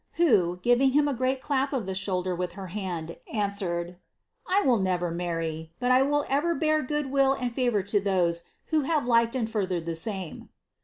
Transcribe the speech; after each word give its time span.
who, 0.13 0.57
giving 0.63 0.93
him 0.93 1.07
a 1.07 1.13
greai 1.13 1.39
clap 1.39 1.71
of 1.71 1.85
the 1.85 1.93
shotilder 1.93 2.35
with 2.35 2.53
her 2.53 2.69
hand, 2.73 3.17
answered, 3.31 3.97
'I 4.47 4.61
will 4.63 4.79
never 4.79 5.11
marrv; 5.11 5.69
but 5.79 5.89
1 5.91 6.09
will 6.09 6.25
ever 6.27 6.55
bear 6.55 6.81
good 6.81 7.11
will 7.11 7.33
and 7.33 7.53
favour 7.53 7.83
to 7.83 7.99
those 7.99 8.41
who 8.69 8.81
have 8.81 9.05
liked 9.05 9.35
and 9.35 9.47
furthered 9.47 9.85
ihfi 9.85 9.95
same.' 9.95 10.49